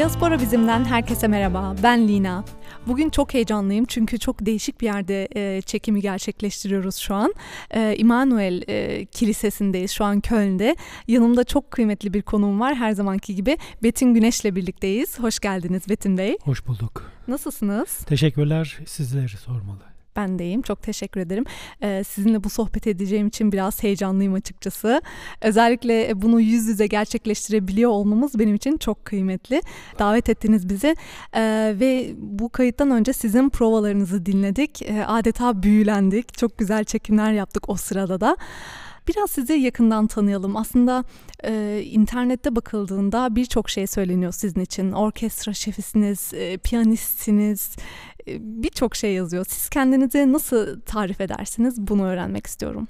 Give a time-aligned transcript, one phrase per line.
[0.00, 1.76] Diaspora Bizim'den herkese merhaba.
[1.82, 2.44] Ben Lina.
[2.86, 7.34] Bugün çok heyecanlıyım çünkü çok değişik bir yerde e, çekimi gerçekleştiriyoruz şu an.
[7.70, 10.76] E, İmanuel e, Kilisesi'ndeyiz şu an Köln'de.
[11.08, 13.58] Yanımda çok kıymetli bir konuğum var her zamanki gibi.
[13.82, 15.18] Betin Güneş'le birlikteyiz.
[15.18, 16.36] Hoş geldiniz Betin Bey.
[16.42, 17.10] Hoş bulduk.
[17.28, 17.96] Nasılsınız?
[17.96, 18.78] Teşekkürler.
[18.86, 19.89] Sizleri sormalı.
[20.20, 20.62] Ben deyim.
[20.62, 21.44] Çok teşekkür ederim.
[21.82, 25.02] Ee, sizinle bu sohbet edeceğim için biraz heyecanlıyım açıkçası.
[25.40, 29.62] Özellikle bunu yüz yüze gerçekleştirebiliyor olmamız benim için çok kıymetli.
[29.98, 30.96] Davet ettiniz bizi
[31.34, 34.82] ee, ve bu kayıttan önce sizin provalarınızı dinledik.
[34.82, 36.38] Ee, adeta büyülendik.
[36.38, 38.36] Çok güzel çekimler yaptık o sırada da.
[39.08, 40.56] Biraz sizi yakından tanıyalım.
[40.56, 41.04] Aslında
[41.44, 44.92] e, internette bakıldığında birçok şey söyleniyor sizin için.
[44.92, 47.78] Orkestra şefisiniz, e, piyanistsiniz, e,
[48.28, 49.46] birçok şey yazıyor.
[49.48, 51.80] Siz kendinizi nasıl tarif edersiniz?
[51.80, 52.88] Bunu öğrenmek istiyorum.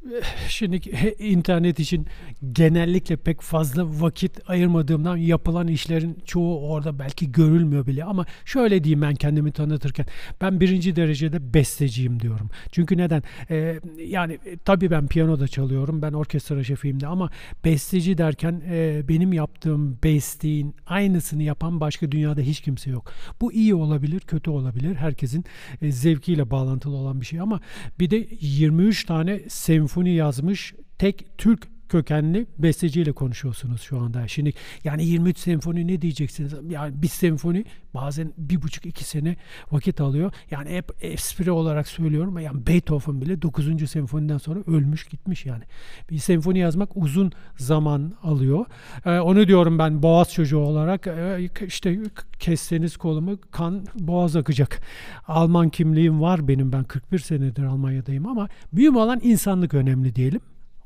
[0.48, 0.76] Şimdi
[1.18, 2.06] internet için
[2.52, 9.02] genellikle pek fazla vakit ayırmadığımdan yapılan işlerin çoğu orada belki görülmüyor bile ama şöyle diyeyim
[9.02, 10.06] ben kendimi tanıtırken
[10.40, 12.50] ben birinci derecede besteciyim diyorum.
[12.72, 13.22] Çünkü neden?
[13.50, 17.30] Ee, yani e, tabii ben piyano da çalıyorum ben orkestra şefiyim de ama
[17.64, 23.12] besteci derken e, benim yaptığım besteğin aynısını yapan başka dünyada hiç kimse yok.
[23.40, 25.44] Bu iyi olabilir kötü olabilir herkesin
[25.82, 27.60] e, zevkiyle bağlantılı olan bir şey ama
[28.00, 30.74] bir de 23 tane senfoni senfoni yazmış.
[30.98, 34.28] Tek Türk kökenli besteciyle konuşuyorsunuz şu anda.
[34.28, 34.52] Şimdi
[34.84, 36.54] yani 23 senfoni ne diyeceksiniz?
[36.68, 39.36] Yani bir senfoni bazen bir buçuk iki sene
[39.72, 40.32] vakit alıyor.
[40.50, 42.38] Yani hep espri olarak söylüyorum.
[42.38, 43.90] Yani Beethoven bile 9.
[43.90, 45.64] senfoniden sonra ölmüş gitmiş yani.
[46.10, 48.66] Bir senfoni yazmak uzun zaman alıyor.
[49.04, 51.98] Ee, onu diyorum ben boğaz çocuğu olarak e, işte
[52.38, 54.80] kesseniz kolumu kan boğaz akacak.
[55.28, 60.40] Alman kimliğim var benim ben 41 senedir Almanya'dayım ama büyüm olan insanlık önemli diyelim.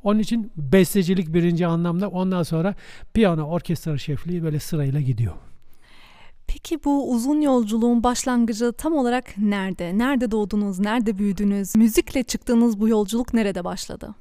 [0.04, 2.74] Onun için bestecilik birinci anlamda ondan sonra
[3.14, 5.34] piyano, orkestra şefliği böyle sırayla gidiyor.
[6.46, 9.98] Peki bu uzun yolculuğun başlangıcı tam olarak nerede?
[9.98, 10.78] Nerede doğdunuz?
[10.78, 11.76] Nerede büyüdünüz?
[11.76, 14.14] Müzikle çıktığınız bu yolculuk nerede başladı?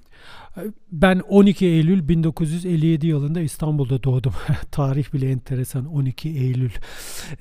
[0.91, 4.34] Ben 12 Eylül 1957 yılında İstanbul'da doğdum.
[4.72, 6.72] Tarih bile enteresan 12 Eylül.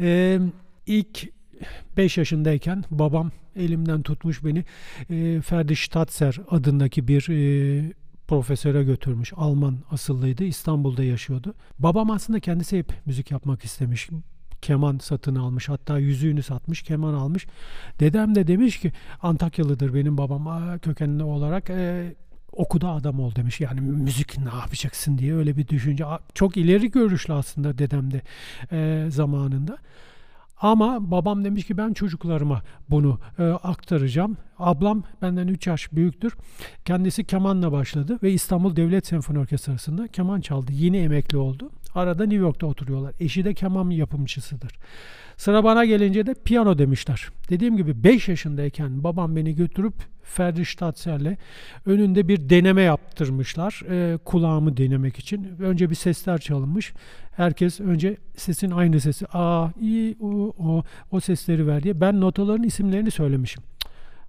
[0.01, 0.39] Ee,
[0.87, 1.29] ilk
[1.97, 4.65] 5 yaşındayken babam elimden tutmuş beni
[5.11, 7.93] e, Ferdi Statzer adındaki bir e,
[8.29, 9.33] profesöre götürmüş.
[9.37, 10.45] Alman asıllıydı.
[10.45, 11.55] İstanbul'da yaşıyordu.
[11.79, 14.09] Babam aslında kendisi hep müzik yapmak istemiş
[14.63, 15.69] keman satın almış.
[15.69, 17.47] Hatta yüzüğünü satmış, keman almış.
[18.01, 21.71] Dedem de demiş ki Antakyalıdır benim babam kökenli olarak.
[21.71, 22.15] E,
[22.53, 23.61] okuda adam ol demiş.
[23.61, 26.05] Yani müzik ne yapacaksın diye öyle bir düşünce.
[26.35, 28.23] Çok ileri görüşlü aslında dedem de
[28.73, 29.79] e, zamanında.
[30.63, 34.37] Ama babam demiş ki ben çocuklarıma bunu e, aktaracağım.
[34.59, 36.37] Ablam benden 3 yaş büyüktür.
[36.85, 40.73] Kendisi kemanla başladı ve İstanbul Devlet Senfoni Orkestrası'nda keman çaldı.
[40.73, 41.71] Yeni emekli oldu.
[41.95, 43.15] Arada New York'ta oturuyorlar.
[43.21, 44.73] Eşi de keman yapımcısıdır.
[45.37, 47.29] Sıra bana gelince de piyano demişler.
[47.49, 51.37] Dediğim gibi 5 yaşındayken babam beni götürüp Ferdi Statzer'le
[51.87, 53.83] önünde bir deneme yaptırmışlar.
[53.91, 55.57] E, kulağımı denemek için.
[55.61, 56.93] Önce bir sesler çalınmış.
[57.37, 62.01] Herkes önce sesin aynı sesi a, i, u, o, o sesleri ver diye.
[62.01, 63.63] Ben notaların isimlerini söylemişim.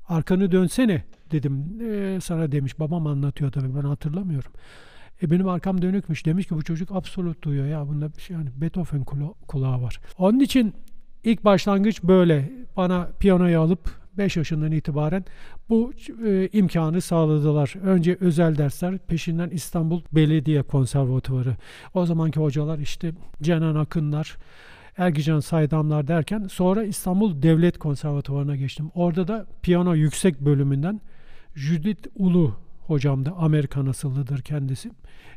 [0.08, 1.82] Arkanı dönsene dedim.
[1.82, 2.80] E, sana demiş.
[2.80, 4.52] Babam anlatıyor tabii ben hatırlamıyorum.
[5.24, 6.26] E benim arkam dönükmüş.
[6.26, 7.88] Demiş ki bu çocuk absolut duyuyor ya.
[7.88, 10.00] Bunda bir şey yani Beethoven kula- kulağı var.
[10.18, 10.74] Onun için
[11.24, 12.52] ilk başlangıç böyle.
[12.78, 15.26] Bana piyanoyu alıp 5 yaşından itibaren
[15.70, 15.94] bu
[16.26, 17.74] e, imkanı sağladılar.
[17.84, 21.56] Önce özel dersler, peşinden İstanbul Belediye Konservatuvarı.
[21.94, 24.38] O zamanki hocalar işte Cenan Akınlar,
[24.98, 28.92] Ergican Saydamlar derken sonra İstanbul Devlet Konservatuvarı'na geçtim.
[28.96, 31.02] Orada da piyano yüksek bölümünden
[31.56, 32.56] Judith Ulu
[32.88, 34.92] hocam da Amerikan asıllıdır kendisi.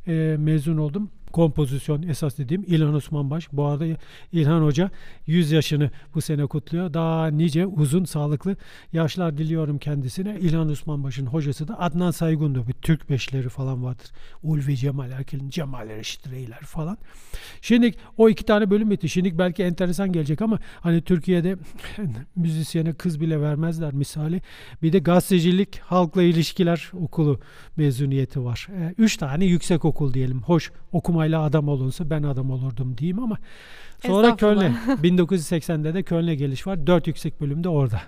[0.07, 3.49] E, mezun oldum kompozisyon esas dediğim İlhan Osman Baş.
[3.53, 3.85] Bu arada
[4.33, 4.91] İlhan Hoca
[5.27, 6.95] 100 yaşını bu sene kutluyor.
[6.95, 8.57] Daha nice uzun sağlıklı
[8.93, 10.39] yaşlar diliyorum kendisine.
[10.41, 12.69] İlhan Osman Baş'ın hocası da Adnan Saygun'du.
[12.69, 14.07] Bir Türk beşleri falan vardır.
[14.43, 16.99] Ulvi Cemal Erkel'in Cemal Reştreyler falan.
[17.61, 19.09] Şimdi o iki tane bölüm bitti.
[19.09, 21.57] Şimdi belki enteresan gelecek ama hani Türkiye'de
[22.37, 24.43] müzisyene kız bile vermezler misali.
[24.83, 27.41] Bir de gazetecilik, halkla ilişkiler okulu
[27.77, 28.69] mezuniyeti var.
[28.79, 30.43] E, üç tane yüksek okul diyelim.
[30.43, 33.39] Hoş okuma okumayla adam olunsa ben adam olurdum diyeyim ama
[34.07, 34.67] sonra Köln'e
[35.03, 36.87] 1980'de de Köln'e geliş var.
[36.87, 38.01] Dört yüksek bölümde orada.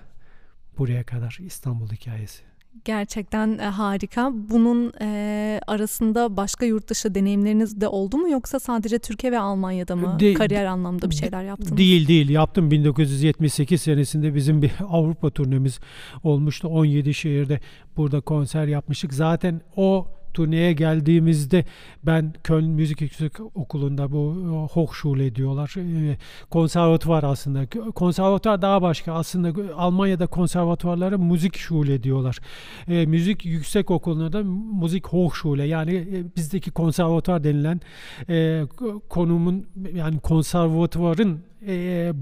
[0.77, 2.43] Buraya kadar İstanbul hikayesi.
[2.85, 4.31] Gerçekten e, harika.
[4.33, 9.95] Bunun e, arasında başka yurt dışı deneyimleriniz de oldu mu yoksa sadece Türkiye ve Almanya'da
[9.95, 11.77] mı de, kariyer anlamda bir şeyler yaptınız?
[11.77, 15.79] Değil değil yaptım 1978 senesinde bizim bir Avrupa turnemiz
[16.23, 17.59] olmuştu 17 şehirde
[17.97, 19.13] burada konser yapmıştık.
[19.13, 21.65] Zaten o turneye geldiğimizde
[22.03, 25.75] ben Köln Müzik Yüksek Okulu'nda bu e, Hochschule diyorlar.
[25.77, 26.17] E,
[26.49, 27.65] konservatuvar aslında.
[27.91, 29.13] Konservatuvar daha başka.
[29.13, 32.39] Aslında Almanya'da konservatuvarlara müzik şule diyorlar.
[32.87, 34.43] E, müzik Yüksek Okulu'na da
[34.81, 37.81] müzik Hochschule yani e, bizdeki konservatuvar denilen
[38.29, 38.63] e,
[39.09, 42.13] konumun yani konservatuvarın e,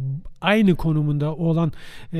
[0.41, 1.71] aynı konumunda olan
[2.13, 2.19] e,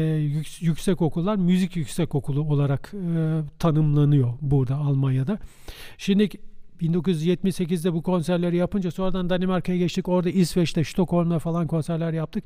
[0.60, 5.40] yüksek okullar müzik yüksek okulu olarak e, tanımlanıyor burada Almanya'da.
[5.98, 6.30] Şimdi
[6.82, 10.08] 1978'de bu konserleri yapınca sonradan Danimarka'ya geçtik.
[10.08, 12.44] Orada İsveç'te, Stockholm'da falan konserler yaptık.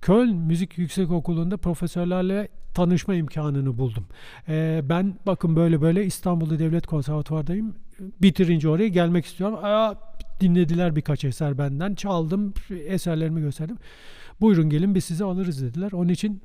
[0.00, 4.06] Köln Müzik Yüksek Okulu'nda profesörlerle tanışma imkanını buldum.
[4.48, 7.74] Ee, ben bakın böyle böyle İstanbul'da Devlet Konservatuvar'dayım.
[8.22, 9.58] Bitirince oraya gelmek istiyorum.
[9.62, 9.94] Aa,
[10.42, 11.94] dinlediler birkaç eser benden.
[11.94, 12.54] Çaldım,
[12.86, 13.76] eserlerimi gösterdim.
[14.40, 15.92] Buyurun gelin biz sizi alırız dediler.
[15.92, 16.42] Onun için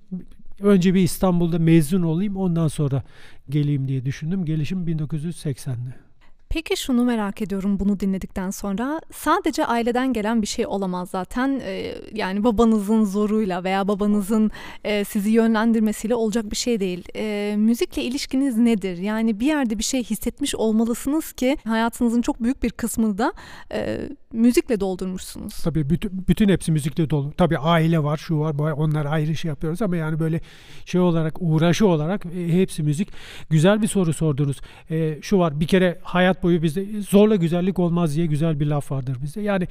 [0.60, 3.04] önce bir İstanbul'da mezun olayım ondan sonra
[3.50, 4.46] geleyim diye düşündüm.
[4.46, 6.07] Gelişim 1980'li.
[6.50, 11.96] Peki şunu merak ediyorum bunu dinledikten sonra sadece aileden gelen bir şey olamaz zaten ee,
[12.14, 14.52] yani babanızın zoruyla veya babanızın
[14.84, 17.04] e, sizi yönlendirmesiyle olacak bir şey değil.
[17.16, 18.98] E, müzikle ilişkiniz nedir?
[18.98, 23.34] Yani bir yerde bir şey hissetmiş olmalısınız ki hayatınızın çok büyük bir kısmını da
[23.74, 25.54] e, müzikle doldurmuşsunuz.
[25.64, 27.32] Tabii bütün, bütün hepsi müzikle dolu.
[27.38, 30.42] Tabii aile var, şu var, onlar ayrı şey yapıyoruz ama yani böyle
[30.86, 33.10] şey olarak, uğraşı olarak e, hepsi müzik.
[33.50, 34.58] Güzel bir soru sordunuz.
[34.90, 38.92] E, şu var, bir kere hayat boyu bizde zorla güzellik olmaz diye güzel bir laf
[38.92, 39.42] vardır bizde.
[39.42, 39.68] Yani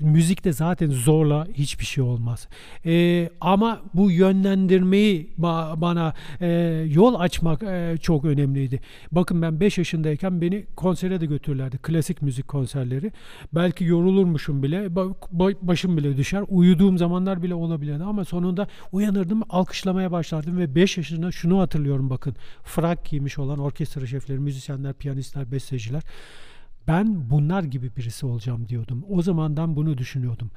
[0.00, 2.48] müzikte zaten zorla hiçbir şey olmaz.
[2.86, 6.48] E, ama bu yönlendirmeyi ba- bana e,
[6.90, 8.80] yol açmak e, çok önemliydi.
[9.12, 11.78] Bakın ben 5 yaşındayken beni konsere de götürürlerdi.
[11.78, 13.12] Klasik müzik konserleri.
[13.52, 14.96] Belki yorulurmuşum bile.
[15.62, 16.44] Başım bile düşer.
[16.48, 22.36] Uyuduğum zamanlar bile olabilirdi ama sonunda uyanırdım, alkışlamaya başlardım ve 5 yaşında şunu hatırlıyorum bakın.
[22.64, 26.02] Frak giymiş olan orkestra şefleri, müzisyenler, piyanistler, besteciler.
[26.88, 29.04] Ben bunlar gibi birisi olacağım diyordum.
[29.08, 30.50] O zamandan bunu düşünüyordum.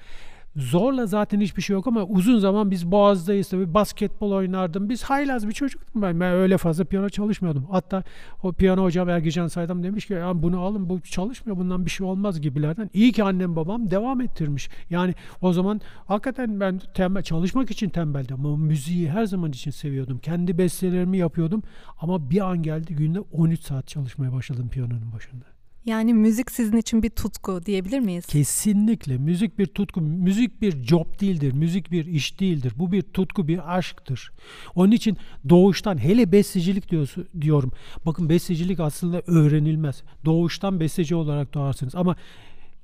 [0.58, 4.90] Zorla zaten hiçbir şey yok ama uzun zaman biz Boğaz'dayız tabii basketbol oynardım.
[4.90, 6.20] Biz haylaz bir çocuktum ben.
[6.20, 7.68] Ben öyle fazla piyano çalışmıyordum.
[7.72, 8.04] Hatta
[8.44, 12.08] o piyano hocam Ergican Saydam demiş ki ya bunu alın bu çalışmıyor bundan bir şey
[12.08, 12.90] olmaz gibilerden.
[12.94, 14.70] İyi ki annem babam devam ettirmiş.
[14.90, 20.20] Yani o zaman hakikaten ben tembel, çalışmak için tembeldim ama müziği her zaman için seviyordum.
[20.20, 21.64] Kendi bestelerimi yapıyordum
[22.02, 25.57] ama bir an geldi günde 13 saat çalışmaya başladım piyanonun başında.
[25.88, 28.26] Yani müzik sizin için bir tutku diyebilir miyiz?
[28.26, 29.18] Kesinlikle.
[29.18, 30.02] Müzik bir tutku.
[30.02, 31.54] Müzik bir job değildir.
[31.54, 32.74] Müzik bir iş değildir.
[32.76, 34.32] Bu bir tutku, bir aşktır.
[34.76, 35.18] Onun için
[35.50, 37.72] doğuştan hele bestecilik diyorsun, diyorum.
[38.06, 40.04] Bakın bestecilik aslında öğrenilmez.
[40.26, 41.96] Doğuştan besteci olarak doğarsınız.
[41.96, 42.16] Ama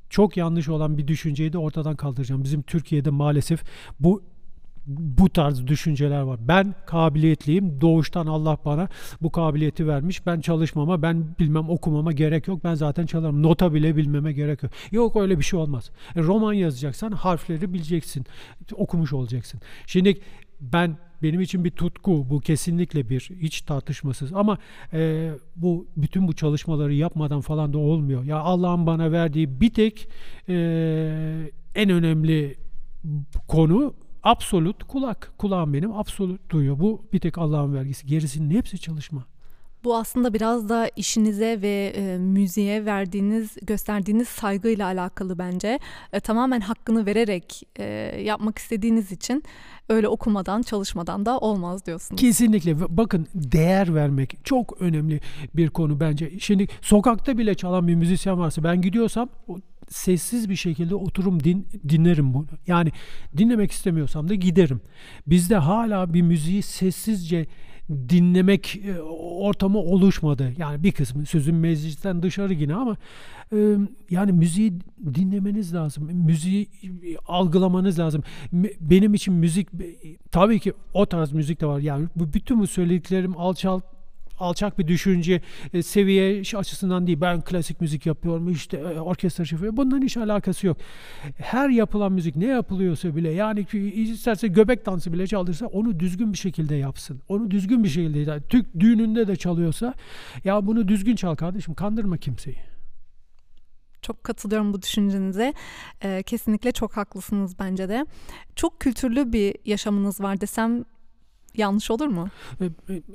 [0.10, 2.44] çok yanlış olan bir düşünceyi de ortadan kaldıracağım.
[2.44, 3.64] Bizim Türkiye'de maalesef
[4.00, 4.24] bu
[4.88, 6.40] bu tarz düşünceler var.
[6.48, 7.82] Ben kabiliyetliyim.
[7.82, 8.90] Doğuştan Allah bana
[9.22, 10.26] bu kabiliyeti vermiş.
[10.26, 12.64] Ben çalışmama, ben bilmem okumama gerek yok.
[12.64, 13.44] Ben zaten çalarım.
[13.44, 14.72] Nota bile bilmeme gerek yok.
[14.92, 15.92] Yok öyle bir şey olmaz.
[16.16, 18.26] E, roman yazacaksan harfleri bileceksin.
[18.76, 19.62] Okumuş olacaksın.
[19.88, 20.18] Şimdi
[20.62, 24.58] ben benim için bir tutku bu kesinlikle bir hiç tartışmasız ama
[24.94, 28.24] e, bu bütün bu çalışmaları yapmadan falan da olmuyor.
[28.24, 30.08] Ya Allah'ın bana verdiği bir tek
[30.50, 30.56] e,
[31.76, 32.56] en önemli
[33.48, 35.34] konu absolut kulak.
[35.38, 36.80] Kulağım benim absolut duyuyor.
[36.80, 38.08] Bu bir tek Allah'ın vergisi.
[38.08, 39.26] Gerisinin hepsi çalışma.
[39.84, 45.80] Bu aslında biraz da işinize ve e, müziğe verdiğiniz, gösterdiğiniz saygıyla alakalı bence.
[46.14, 47.84] E, tamamen hakkını vererek e,
[48.22, 49.44] yapmak istediğiniz için
[49.90, 52.22] öyle okumadan, çalışmadan da olmaz diyorsunuz.
[52.22, 52.98] Kesinlikle.
[52.98, 55.20] Bakın değer vermek çok önemli
[55.54, 56.40] bir konu bence.
[56.40, 59.30] Şimdi sokakta bile çalan bir müzisyen varsa ben gidiyorsam
[59.90, 62.48] sessiz bir şekilde oturum din, dinlerim bunu.
[62.68, 62.92] Yani
[63.38, 64.82] dinlemek istemiyorsam da giderim.
[65.28, 67.46] Bizde hala bir müziği sessizce
[67.90, 69.02] dinlemek e,
[69.40, 70.54] ortamı oluşmadı.
[70.58, 72.98] Yani bir kısmı sözün meclisten dışarı yine ama
[73.54, 73.78] e,
[74.10, 74.74] yani müziği
[75.14, 76.10] dinlemeniz lazım.
[76.14, 76.68] Müziği
[77.28, 78.24] algılamanız lazım.
[78.80, 79.68] Benim için müzik
[80.32, 81.80] tabii ki o tarz müzik de var.
[81.80, 83.93] Yani bütün bu söylediklerim alçalt
[84.44, 85.42] alçak bir düşünce
[85.74, 87.22] e, seviye açısından değil.
[87.22, 89.78] Ben klasik müzik yapıyorum işte e, orkestra şefi.
[89.78, 90.78] Bunların hiç alakası yok.
[91.38, 96.38] Her yapılan müzik ne yapılıyorsa bile yani isterse göbek dansı bile çaldırsa onu düzgün bir
[96.38, 97.22] şekilde yapsın.
[97.28, 99.94] Onu düzgün bir şekilde yani Türk düğününde de çalıyorsa
[100.44, 102.58] ya bunu düzgün çal kardeşim kandırma kimseyi.
[104.04, 105.54] Çok katılıyorum bu düşüncenize.
[106.04, 108.06] Ee, kesinlikle çok haklısınız bence de.
[108.56, 110.84] Çok kültürlü bir yaşamınız var desem
[111.58, 112.28] yanlış olur mu?
[112.62, 112.66] E,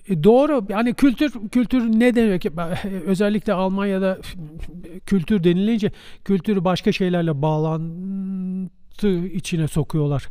[0.08, 0.66] e, doğru.
[0.68, 2.46] Yani kültür kültür ne demek?
[3.06, 4.18] Özellikle Almanya'da
[5.06, 5.92] kültür denilince
[6.24, 10.28] kültürü başka şeylerle bağlantı içine sokuyorlar.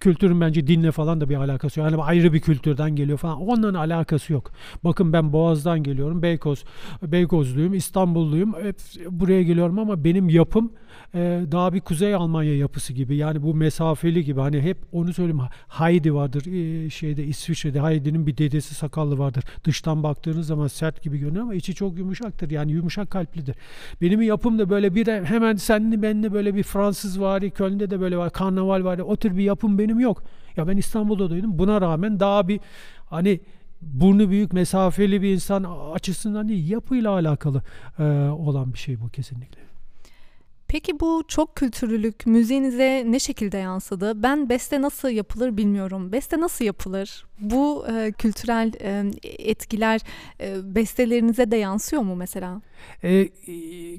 [0.00, 1.90] kültürün bence dinle falan da bir alakası yok.
[1.90, 3.40] Yani ayrı bir kültürden geliyor falan.
[3.40, 4.52] Onların alakası yok.
[4.84, 6.22] Bakın ben Boğaz'dan geliyorum.
[6.22, 6.64] Beykoz,
[7.02, 8.54] Beykozluyum, İstanbulluyum.
[9.10, 10.72] Buraya geliyorum ama benim yapım
[11.14, 13.16] e, daha bir Kuzey Almanya yapısı gibi.
[13.16, 14.40] Yani bu mesafeli gibi.
[14.40, 15.40] Hani hep onu söyleyeyim.
[15.68, 16.46] Heidi vardır.
[16.46, 19.44] E, şeyde İsviçre'de Heidi'nin bir dedesi sakallı vardır.
[19.64, 22.50] Dıştan baktığınız zaman sert gibi görünüyor ama içi çok yumuşaktır.
[22.50, 23.56] Yani yumuşak kalplidir.
[24.00, 27.50] Benim yapım da böyle bir de hemen senli benli böyle bir Fransız var.
[27.50, 28.30] Köln'de de böyle var.
[28.30, 28.98] Karnaval var.
[28.98, 30.22] O tür bir yapım benim yok.
[30.56, 31.58] Ya ben İstanbul'da duydum.
[31.58, 32.60] Buna rağmen daha bir
[33.06, 33.40] hani
[33.82, 37.62] burnu büyük mesafeli bir insan açısından değil yapıyla alakalı
[37.98, 39.73] e, olan bir şey bu kesinlikle.
[40.74, 44.22] Peki bu çok kültürlülük müziğinize ne şekilde yansıdı?
[44.22, 46.12] Ben beste nasıl yapılır bilmiyorum.
[46.12, 47.26] Beste nasıl yapılır?
[47.40, 50.00] Bu e, kültürel e, etkiler
[50.40, 52.60] e, bestelerinize de yansıyor mu mesela?
[53.04, 53.28] E,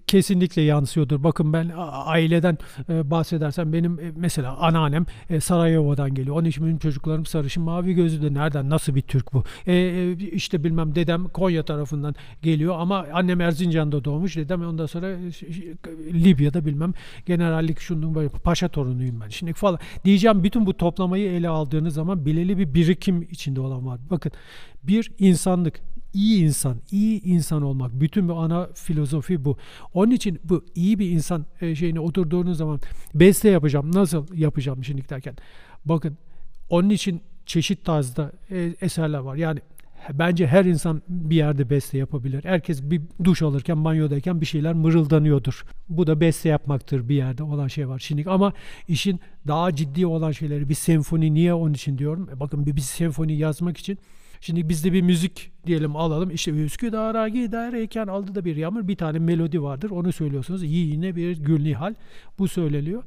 [0.08, 1.24] kesinlikle yansıyordur.
[1.24, 2.58] Bakın ben aileden
[2.90, 6.36] e, bahsedersem benim e, mesela anneannem e, Sarajevo'dan geliyor.
[6.36, 9.44] Onun için benim çocuklarım sarışın mavi gözlü de nereden nasıl bir Türk bu?
[9.68, 14.38] E, e, işte bilmem dedem Konya tarafından geliyor ama annem Erzincan'da doğmuş.
[14.38, 15.18] Dedem ondan sonra e,
[16.14, 16.94] Libya'da bilmem
[17.26, 19.30] generallik şunun böyle paşa torunuyum ben.
[19.30, 24.00] Şimdi falan diyeceğim bütün bu toplamayı ele aldığınız zaman bileli bir birikim içinde olan var.
[24.10, 24.32] Bakın
[24.84, 25.82] bir insanlık
[26.14, 28.00] iyi insan, iyi insan olmak.
[28.00, 29.58] Bütün bir ana filozofi bu.
[29.94, 32.80] Onun için bu iyi bir insan e, şeyine oturduğunuz zaman
[33.16, 33.92] beste yapacağım.
[33.96, 35.36] Nasıl yapacağım şimdi derken.
[35.86, 36.18] Bakın
[36.70, 39.36] onun için çeşit tarzda e, eserler var.
[39.36, 39.60] Yani
[40.14, 42.44] bence her insan bir yerde beste yapabilir.
[42.44, 45.64] Herkes bir duş alırken, banyodayken bir şeyler mırıldanıyordur.
[45.90, 48.00] Bu da beste yapmaktır bir yerde olan şey var.
[48.00, 48.54] Şimdi ama
[48.88, 52.30] işin daha ciddi olan şeyleri bir senfoni niye onun için diyorum.
[52.36, 53.98] E bakın bir, bir senfoni yazmak için
[54.42, 56.32] Şimdi bizde bir müzik diyelim alalım.
[56.32, 58.88] İşte Üsküdar'a giderken aldı da bir yağmur.
[58.88, 59.90] Bir tane melodi vardır.
[59.90, 60.64] Onu söylüyorsunuz.
[60.64, 61.94] Yine bir gül nihal.
[62.40, 63.04] Bu söyleniyor.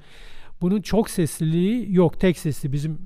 [0.60, 2.20] Bunun çok sesliliği yok.
[2.20, 2.98] Tek sesli bizim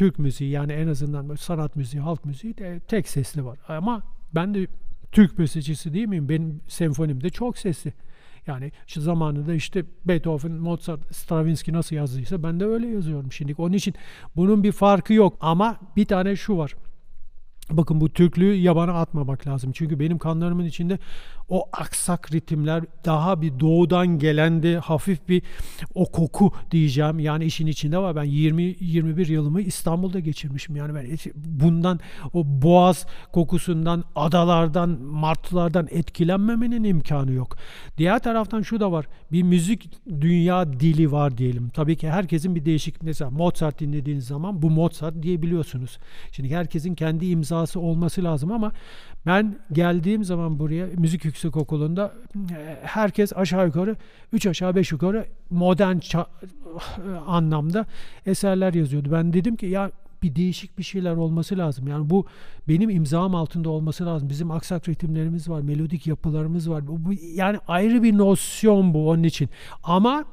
[0.00, 3.58] Türk müziği yani en azından sanat müziği, halk müziği de tek sesli var.
[3.68, 4.02] Ama
[4.34, 4.66] ben de
[5.12, 6.28] Türk müzicisi değil miyim?
[6.28, 7.92] Benim senfonim de çok sesli.
[8.46, 13.54] Yani şu zamanında işte Beethoven, Mozart, Stravinsky nasıl yazdıysa ben de öyle yazıyorum şimdi.
[13.58, 13.94] Onun için
[14.36, 16.74] bunun bir farkı yok ama bir tane şu var.
[17.70, 19.72] Bakın bu Türklüğü yabana atmamak lazım.
[19.72, 20.98] Çünkü benim kanlarımın içinde
[21.50, 24.76] o aksak ritimler daha bir doğudan gelendi.
[24.76, 25.42] Hafif bir
[25.94, 27.18] o koku diyeceğim.
[27.18, 28.16] Yani işin içinde var.
[28.16, 30.76] Ben 20-21 yılımı İstanbul'da geçirmişim.
[30.76, 32.00] Yani ben bundan
[32.32, 37.56] o boğaz kokusundan, adalardan, martılardan etkilenmemenin imkanı yok.
[37.98, 39.06] Diğer taraftan şu da var.
[39.32, 41.68] Bir müzik dünya dili var diyelim.
[41.68, 45.98] Tabii ki herkesin bir değişik mesela Mozart dinlediğiniz zaman bu Mozart diyebiliyorsunuz.
[46.32, 47.26] Şimdi herkesin kendi
[47.60, 48.72] imzası olması lazım ama
[49.26, 53.96] ben geldiğim zaman buraya müzik yüksek okulunda e, herkes aşağı yukarı
[54.32, 55.98] 3 aşağı 5 yukarı modern
[57.26, 57.86] anlamda
[58.26, 59.08] eserler yazıyordu.
[59.12, 59.90] Ben dedim ki ya
[60.22, 61.88] bir değişik bir şeyler olması lazım.
[61.88, 62.26] Yani bu
[62.68, 64.28] benim imzam altında olması lazım.
[64.28, 66.86] Bizim aksak ritimlerimiz var, melodik yapılarımız var.
[66.88, 69.48] Bu, bu yani ayrı bir nosyon bu onun için.
[69.82, 70.24] Ama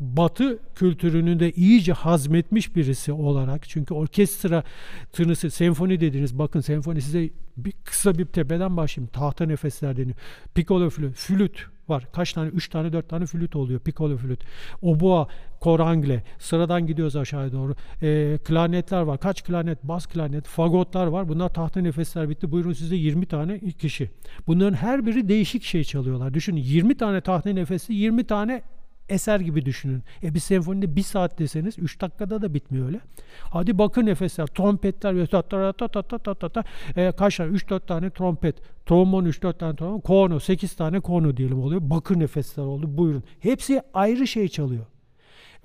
[0.00, 4.64] Batı kültürünü de iyice hazmetmiş birisi olarak çünkü orkestra
[5.12, 6.38] tınısı senfoni dediniz.
[6.38, 9.10] Bakın senfoni size bir kısa bir tepeden başlayayım.
[9.12, 10.16] Tahta nefesler deniyor.
[10.54, 12.06] Piccolo flüt flüt var.
[12.12, 12.48] Kaç tane?
[12.48, 13.80] Üç tane dört tane flüt oluyor.
[13.80, 14.44] Piccolo flüt.
[14.82, 15.28] Oboa
[15.60, 16.22] korangle.
[16.38, 17.74] Sıradan gidiyoruz aşağıya doğru.
[18.02, 19.20] E, klarnetler var.
[19.20, 19.84] Kaç klarnet?
[19.84, 20.46] Bas klarnet.
[20.46, 21.28] Fagotlar var.
[21.28, 22.52] Bunlar tahta nefesler bitti.
[22.52, 24.10] Buyurun size 20 tane kişi.
[24.46, 26.34] Bunların her biri değişik şey çalıyorlar.
[26.34, 28.62] Düşünün 20 tane tahta nefesi 20 tane
[29.10, 30.02] eser gibi düşünün.
[30.22, 33.00] E bir senfonide bir saat deseniz 3 dakikada da bitmiyor öyle.
[33.40, 36.64] Hadi bakın nefesler, trompetler ve ta ta ta ta ta ta ta ta
[36.96, 37.56] e, kaç tane?
[37.56, 41.80] 3-4 tane trompet, trombon 3-4 tane trombon, korno 8 tane korno diyelim oluyor.
[41.84, 42.98] Bakır nefesler oldu.
[42.98, 43.22] Buyurun.
[43.40, 44.86] Hepsi ayrı şey çalıyor.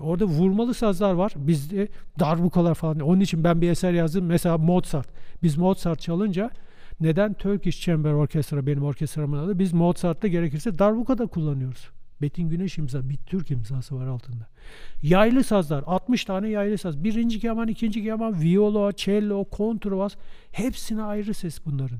[0.00, 1.32] Orada vurmalı sazlar var.
[1.36, 1.88] Bizde
[2.20, 3.00] darbukalar falan.
[3.00, 4.26] Onun için ben bir eser yazdım.
[4.26, 5.08] Mesela Mozart.
[5.42, 6.50] Biz Mozart çalınca
[7.00, 9.58] neden Turkish Chamber Orkestra benim orkestramın adı?
[9.58, 11.95] Biz Mozart'ta gerekirse darbuka da kullanıyoruz.
[12.22, 14.46] Betin Güneş imza, bir Türk imzası var altında.
[15.02, 17.04] Yaylı sazlar, 60 tane yaylı saz.
[17.04, 20.16] Birinci keman, ikinci keman, viola, cello, kontrbas.
[20.52, 21.98] Hepsine ayrı ses bunların.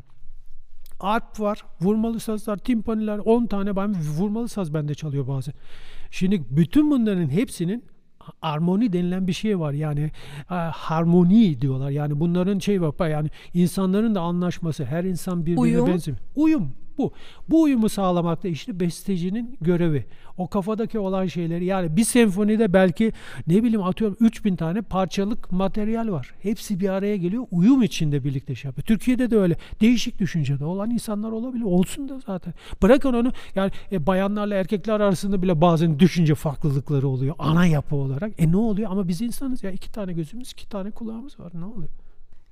[1.01, 5.55] Arp var, vurmalı sazlar, timpaniler, 10 tane ben vurmalı saz bende çalıyor bazen.
[6.11, 7.85] Şimdi bütün bunların hepsinin
[8.43, 9.73] armoni denilen bir şey var.
[9.73, 10.11] Yani
[10.51, 11.91] e, harmoni diyorlar.
[11.91, 13.09] Yani bunların şey var.
[13.09, 14.85] Yani insanların da anlaşması.
[14.85, 15.87] Her insan birbirine Uyum.
[15.87, 16.17] benziyor.
[16.37, 17.13] Uyum bu.
[17.49, 20.07] Bu uyumu sağlamak da işte bestecinin görevi.
[20.39, 23.13] O kafadaki olan şeyleri yani bir senfonide belki
[23.47, 26.35] ne bileyim atıyorum 3000 tane parçalık materyal var.
[26.43, 27.47] Hepsi bir araya geliyor.
[27.51, 28.87] Uyum içinde birlikte şey yapıyor.
[28.87, 29.57] Türkiye'de de öyle.
[29.81, 31.65] Değişik düşüncede olan insanlar olabilir.
[31.65, 32.55] Olsun da zaten.
[32.83, 37.35] Bırakın onu yani e, bayanlarla erkekler arasında bile bazen düşünce farklılıkları oluyor.
[37.39, 38.33] Ana yapı olarak.
[38.39, 38.91] E ne oluyor?
[38.91, 39.71] Ama biz insanız ya.
[39.71, 41.53] iki tane gözümüz, iki tane kulağımız var.
[41.55, 41.91] Ne oluyor?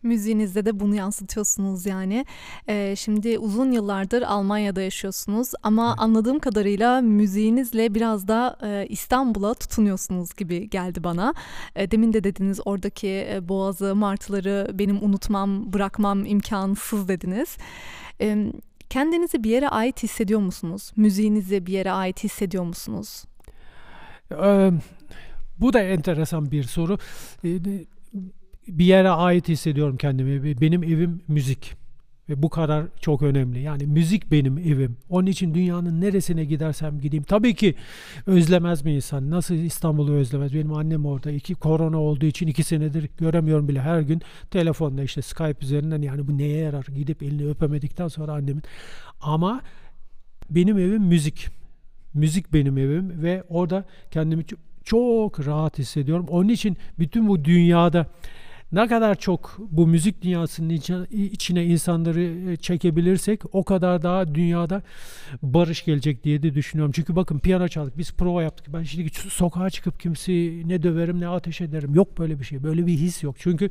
[0.04, 2.26] Müziğinizde de bunu yansıtıyorsunuz yani.
[2.68, 5.98] Ee, şimdi uzun yıllardır Almanya'da yaşıyorsunuz ama evet.
[5.98, 11.34] anladığım kadarıyla müziğinizle biraz da e, İstanbul'a tutunuyorsunuz gibi geldi bana.
[11.76, 17.56] E, demin de dediniz oradaki e, boğazı, martıları benim unutmam, bırakmam imkansız dediniz.
[18.20, 18.52] E,
[18.90, 20.92] kendinizi bir yere ait hissediyor musunuz?
[20.96, 23.24] Müziğinizi bir yere ait hissediyor musunuz?
[24.32, 24.70] Ee,
[25.60, 26.98] bu da enteresan bir soru
[28.68, 30.60] bir yere ait hissediyorum kendimi.
[30.60, 31.84] Benim evim müzik.
[32.28, 33.60] Ve bu kadar çok önemli.
[33.60, 34.96] Yani müzik benim evim.
[35.08, 37.24] Onun için dünyanın neresine gidersem gideyim.
[37.24, 37.74] Tabii ki
[38.26, 39.30] özlemez mi insan?
[39.30, 40.54] Nasıl İstanbul'u özlemez?
[40.54, 41.30] Benim annem orada.
[41.30, 43.80] iki korona olduğu için iki senedir göremiyorum bile.
[43.80, 46.86] Her gün telefonda işte Skype üzerinden yani bu neye yarar?
[46.94, 48.62] Gidip elini öpemedikten sonra annemin.
[49.20, 49.62] Ama
[50.50, 51.48] benim evim müzik.
[52.14, 54.44] Müzik benim evim ve orada kendimi
[54.84, 56.26] çok rahat hissediyorum.
[56.28, 58.06] Onun için bütün bu dünyada
[58.74, 60.70] ne kadar çok bu müzik dünyasının
[61.10, 64.82] içine insanları e, çekebilirsek o kadar daha dünyada
[65.42, 66.92] barış gelecek diye de düşünüyorum.
[66.92, 68.74] Çünkü bakın piyano çaldık, biz prova yaptık.
[68.74, 71.94] Ben şimdi sokağa çıkıp kimseyi ne döverim ne ateş ederim.
[71.94, 72.62] Yok böyle bir şey.
[72.62, 73.36] Böyle bir his yok.
[73.38, 73.70] Çünkü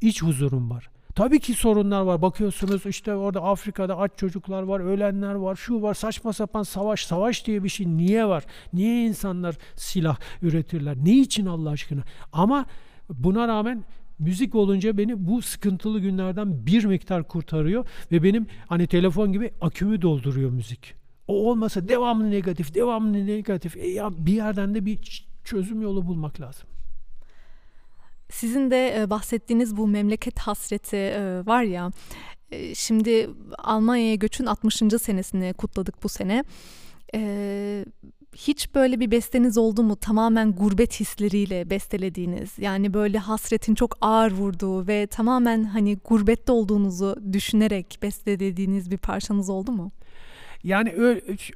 [0.00, 0.90] iç huzurum var.
[1.14, 2.22] Tabii ki sorunlar var.
[2.22, 7.06] Bakıyorsunuz işte orada Afrika'da aç çocuklar var, ölenler var, şu var, saçma sapan savaş.
[7.06, 8.44] Savaş diye bir şey niye var?
[8.72, 10.96] Niye insanlar silah üretirler?
[11.04, 12.02] Ne için Allah aşkına?
[12.32, 12.66] Ama
[13.08, 13.84] buna rağmen
[14.20, 20.02] müzik olunca beni bu sıkıntılı günlerden bir miktar kurtarıyor ve benim hani telefon gibi akümü
[20.02, 20.94] dolduruyor müzik.
[21.28, 23.76] O olmasa devamlı negatif, devamlı negatif.
[23.76, 26.68] E ya bir yerden de bir çözüm yolu bulmak lazım.
[28.30, 31.90] Sizin de e, bahsettiğiniz bu memleket hasreti e, var ya.
[32.50, 34.74] E, şimdi Almanya'ya göçün 60.
[35.02, 36.44] senesini kutladık bu sene
[38.36, 44.32] hiç böyle bir besteniz oldu mu tamamen gurbet hisleriyle bestelediğiniz yani böyle hasretin çok ağır
[44.32, 49.92] vurduğu ve tamamen hani gurbette olduğunuzu düşünerek bestelediğiniz bir parçanız oldu mu?
[50.64, 50.94] Yani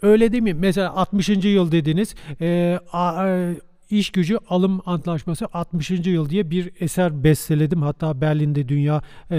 [0.02, 0.54] öyle, değil mi?
[0.54, 1.28] Mesela 60.
[1.28, 2.14] yıl dediniz.
[2.40, 3.50] Ee, a, a,
[3.90, 5.90] İş Gücü Alım Antlaşması 60.
[5.90, 7.82] yıl diye bir eser besteledim.
[7.82, 9.36] Hatta Berlin'de dünya e,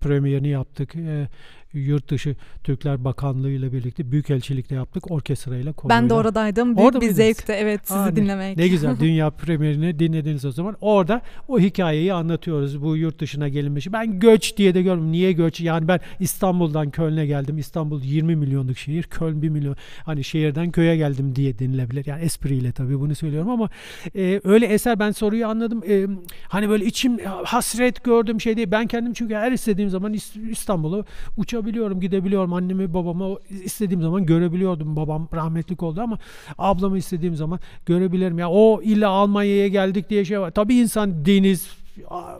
[0.00, 0.96] premierini yaptık.
[0.96, 1.28] E,
[1.74, 6.02] yurt dışı Türkler Bakanlığı ile birlikte büyükelçilikte yaptık orkestrayla konuyla.
[6.02, 6.76] Ben de oradaydım.
[6.76, 8.56] Büyük Orada bir zevkti evet sizi Aa, dinlemek.
[8.56, 10.76] Ne, güzel dünya premierini dinlediniz o zaman.
[10.80, 12.82] Orada o hikayeyi anlatıyoruz.
[12.82, 13.92] Bu yurt dışına gelinmişi.
[13.92, 15.12] Ben göç diye de görmüyorum.
[15.12, 15.60] Niye göç?
[15.60, 17.58] Yani ben İstanbul'dan Köln'e geldim.
[17.58, 19.02] İstanbul 20 milyonluk şehir.
[19.02, 19.76] Köln 1 milyon.
[20.04, 22.06] Hani şehirden köye geldim diye denilebilir.
[22.06, 23.68] Yani espriyle tabii bunu söylüyorum ama
[24.16, 25.82] e, öyle eser ben soruyu anladım.
[25.88, 26.06] E,
[26.48, 28.70] hani böyle içim hasret gördüm şey değil.
[28.70, 30.14] Ben kendim çünkü her istediğim zaman
[30.50, 31.04] İstanbul'u
[31.36, 32.52] uçabiliyorum ulaşabiliyorum, gidebiliyorum.
[32.52, 34.96] Annemi, babamı istediğim zaman görebiliyordum.
[34.96, 36.18] Babam rahmetlik oldu ama
[36.58, 38.38] ablamı istediğim zaman görebilirim.
[38.38, 40.50] Ya o illa Almanya'ya geldik diye şey var.
[40.50, 41.68] Tabii insan deniz,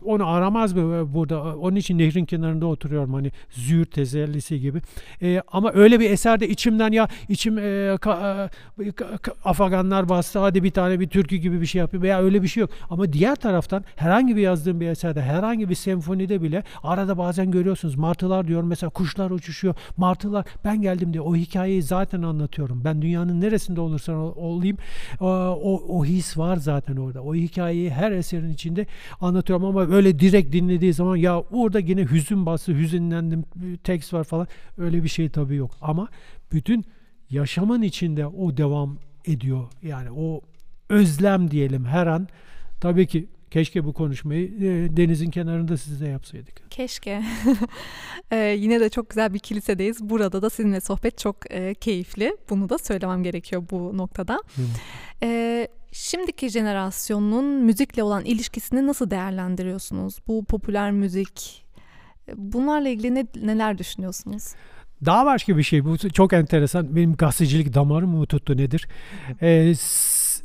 [0.05, 1.57] onu aramaz mı burada?
[1.57, 4.81] Onun için nehrin kenarında oturuyorum hani züğürt tezellisi gibi.
[5.23, 8.51] E, ama öyle bir eserde içimden ya içim e, ka,
[8.85, 9.07] e, ka,
[9.45, 12.61] Afaganlar bastı hadi bir tane bir türkü gibi bir şey yapayım veya öyle bir şey
[12.61, 12.71] yok.
[12.91, 17.95] Ama diğer taraftan herhangi bir yazdığım bir eserde herhangi bir senfonide bile arada bazen görüyorsunuz
[17.95, 19.75] martılar diyor mesela kuşlar uçuşuyor.
[19.97, 22.83] Martılar ben geldim diye o hikayeyi zaten anlatıyorum.
[22.85, 24.77] Ben dünyanın neresinde olursam olayım
[25.21, 25.27] o,
[25.63, 27.23] o, o his var zaten orada.
[27.23, 28.87] O hikayeyi her eserin içinde
[29.21, 33.45] anlatıyorum anlatıyorum ama böyle direkt dinlediği zaman ya orada yine hüzün bası, hüzünlendim,
[33.85, 34.47] tekst var falan.
[34.79, 35.71] Öyle bir şey tabii yok.
[35.81, 36.09] Ama
[36.53, 36.85] bütün
[37.31, 39.69] yaşamın içinde o devam ediyor.
[39.83, 40.41] Yani o
[40.89, 42.29] özlem diyelim her an.
[42.81, 46.71] Tabii ki Keşke bu konuşmayı e, denizin kenarında size yapsaydık.
[46.71, 47.23] Keşke.
[48.33, 50.01] ee, yine de çok güzel bir kilisedeyiz.
[50.01, 52.37] Burada da sizinle sohbet çok e, keyifli.
[52.51, 54.43] Bunu da söylemem gerekiyor bu noktada.
[55.23, 60.19] Ee, şimdiki jenerasyonun müzikle olan ilişkisini nasıl değerlendiriyorsunuz?
[60.29, 61.65] Bu popüler müzik,
[62.35, 64.55] bunlarla ilgili ne, neler düşünüyorsunuz?
[65.05, 65.85] Daha başka bir şey.
[65.85, 66.97] Bu çok enteresan.
[66.97, 68.89] Benim gazetecilik damarım mı tuttu nedir?
[69.43, 69.75] Ee,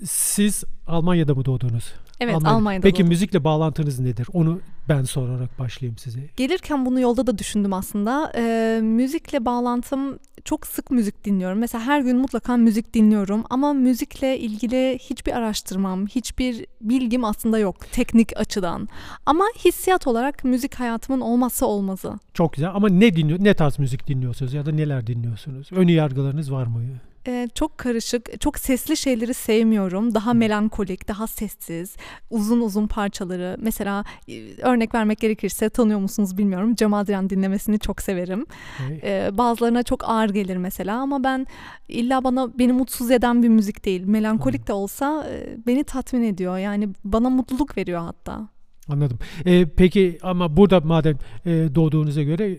[0.06, 1.94] siz Almanya'da mı doğdunuz?
[2.20, 2.56] Evet Almanya'da.
[2.56, 3.08] Almanya'da Peki doğdum.
[3.10, 4.28] müzikle bağlantınız nedir?
[4.34, 6.20] Onu ben sorarak başlayayım size.
[6.38, 8.32] Gelirken bunu yolda da düşündüm aslında.
[8.36, 11.60] E, müzikle bağlantım çok sık müzik dinliyorum.
[11.60, 17.76] Mesela her gün mutlaka müzik dinliyorum ama müzikle ilgili hiçbir araştırmam, hiçbir bilgim aslında yok
[17.92, 18.90] teknik açıdan.
[19.26, 22.14] Ama hissiyat olarak müzik hayatımın olmazsa olmazı.
[22.34, 25.70] Çok güzel ama ne dinliyor ne tarz müzik dinliyorsunuz ya da neler dinliyorsunuz?
[25.72, 26.82] Ön yargılarınız var mı?
[27.28, 30.16] Ee, çok karışık, çok sesli şeyleri sevmiyorum.
[30.16, 31.96] Daha melankolik, daha sessiz,
[32.30, 33.56] uzun uzun parçaları.
[33.60, 36.76] Mesela e, örnek vermek gerekirse tanıyor musunuz bilmiyorum.
[36.76, 38.46] Cem Adrian dinlemesini çok severim.
[38.78, 39.00] Hey.
[39.04, 41.48] Ee, bazılarına çok ağır gelir mesela ama ben
[41.88, 44.04] illa bana beni mutsuz eden bir müzik değil.
[44.06, 46.58] Melankolik de olsa e, beni tatmin ediyor.
[46.58, 48.50] Yani bana mutluluk veriyor hatta.
[48.90, 49.18] Anladım.
[49.46, 52.58] Ee, peki ama burada madem e, doğduğunuza göre e,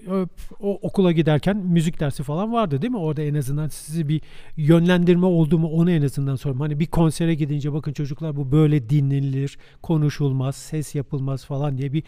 [0.60, 2.98] o okula giderken müzik dersi falan vardı değil mi?
[2.98, 4.20] Orada en azından sizi bir
[4.56, 6.60] yönlendirme oldu mu onu en azından sorayım.
[6.60, 12.02] Hani bir konsere gidince bakın çocuklar bu böyle dinlenilir, konuşulmaz, ses yapılmaz falan diye bir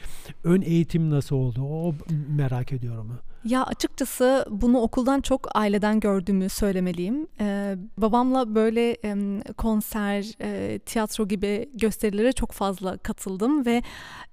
[0.44, 1.62] ön eğitim nasıl oldu?
[1.62, 1.94] O
[2.28, 3.12] merak ediyorum.
[3.44, 7.26] Ya açıkçası bunu okuldan çok aileden gördüğümü söylemeliyim.
[7.40, 9.14] Ee, babamla böyle e,
[9.56, 13.82] konser, e, tiyatro gibi gösterilere çok fazla katıldım ve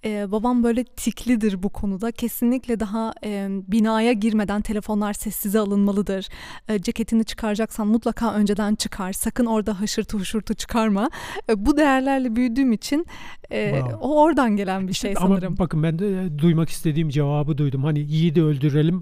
[0.06, 2.12] e, babam böyle tiklidir bu konuda.
[2.12, 6.28] Kesinlikle daha e, binaya girmeden telefonlar sessize alınmalıdır.
[6.68, 9.14] E, ceketini çıkaracaksan mutlaka önceden çıkar.
[9.14, 11.10] Sakın orada haşırtı huşurtu çıkarma.
[11.50, 13.06] E, bu değerlerle büyüdüğüm için
[13.52, 13.96] e, Wow.
[14.02, 15.56] o oradan gelen bir şey Ama sanırım.
[15.60, 17.84] bakın ben de e, duymak istediğim cevabı duydum.
[17.84, 18.99] Hani yiğidi öldürelim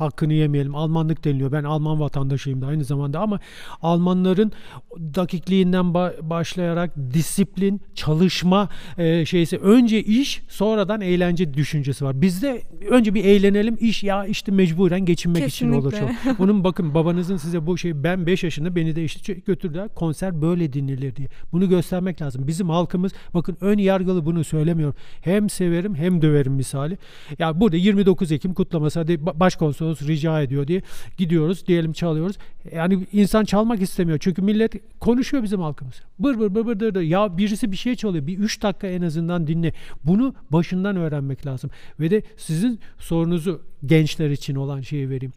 [0.00, 0.74] hakkını yemeyelim.
[0.74, 1.52] Almanlık deniliyor.
[1.52, 3.40] Ben Alman vatandaşıyım da aynı zamanda ama
[3.82, 4.52] Almanların
[4.98, 12.22] dakikliğinden ba- başlayarak disiplin, çalışma e, şeysi önce iş sonradan eğlence düşüncesi var.
[12.22, 15.90] Bizde önce bir eğlenelim iş ya işte mecburen geçinmek için olur.
[15.90, 16.30] Kesinlikle.
[16.30, 16.40] çok.
[16.40, 20.72] Onun bakın babanızın size bu şey ben 5 yaşında beni de işte götürdüler konser böyle
[20.72, 21.28] dinlenir diye.
[21.52, 22.46] Bunu göstermek lazım.
[22.46, 24.96] Bizim halkımız bakın ön yargılı bunu söylemiyorum.
[25.20, 26.98] Hem severim hem döverim misali.
[27.38, 29.40] Ya burada 29 Ekim kutlaması hadi ba-
[29.90, 30.82] başkonsolos rica ediyor diye
[31.16, 32.36] gidiyoruz diyelim çalıyoruz.
[32.72, 34.18] Yani insan çalmak istemiyor.
[34.18, 36.02] Çünkü millet konuşuyor bizim halkımız.
[36.18, 37.00] Bır bır bır bır dır.
[37.00, 38.26] Ya birisi bir şey çalıyor.
[38.26, 39.72] Bir 3 dakika en azından dinle.
[40.04, 41.70] Bunu başından öğrenmek lazım.
[42.00, 45.32] Ve de sizin sorunuzu gençler için olan şeyi vereyim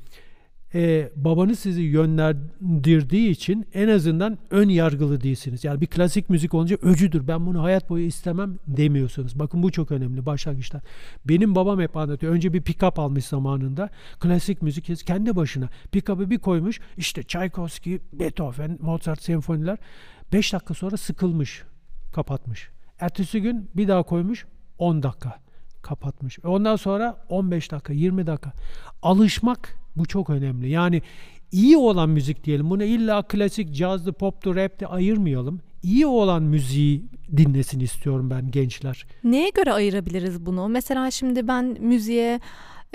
[0.75, 5.63] e, babanız sizi yönlendirdiği için en azından ön yargılı değilsiniz.
[5.63, 7.27] Yani bir klasik müzik olunca öcüdür.
[7.27, 9.39] Ben bunu hayat boyu istemem demiyorsunuz.
[9.39, 10.81] Bakın bu çok önemli başlangıçta.
[11.25, 12.33] Benim babam hep anlatıyor.
[12.33, 13.89] Önce bir pick-up almış zamanında.
[14.19, 15.69] Klasik müzik kendi başına.
[15.91, 16.79] Pick-up'ı bir koymuş.
[16.97, 19.77] İşte Tchaikovsky, Beethoven, Mozart senfoniler.
[20.33, 21.63] 5 dakika sonra sıkılmış.
[22.13, 22.69] Kapatmış.
[22.99, 24.45] Ertesi gün bir daha koymuş.
[24.77, 25.42] 10 dakika
[25.83, 26.39] kapatmış.
[26.39, 28.53] E Ondan sonra 15 dakika, 20 dakika.
[29.01, 30.69] Alışmak bu çok önemli.
[30.69, 31.01] Yani
[31.51, 32.69] iyi olan müzik diyelim.
[32.69, 35.61] Bunu illa klasik, cazdı, poptu, rapti ayırmayalım.
[35.83, 37.05] İyi olan müziği
[37.37, 39.05] dinlesin istiyorum ben gençler.
[39.23, 40.69] Neye göre ayırabiliriz bunu?
[40.69, 42.39] Mesela şimdi ben müziğe